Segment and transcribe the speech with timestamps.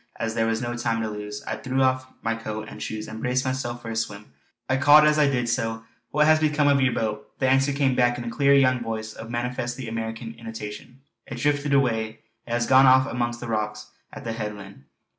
[0.15, 3.21] As there was no time to lose, I threw off my coat and shoes and
[3.21, 4.33] braced myself for a swim.
[4.67, 7.93] I called as I did so: "What has become of your boat?" The answer came
[7.93, 12.21] back in a clear, young voice of manifestly American intonation: "It drifted away.
[12.47, 14.85] It has gone off amongst those rocks at the headland."